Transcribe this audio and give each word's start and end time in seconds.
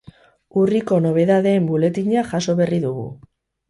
Urriko 0.61 0.97
nobedadeen 1.07 1.71
buletina 1.71 2.27
jaso 2.35 2.61
berri 2.65 2.85
dugu. 2.91 3.11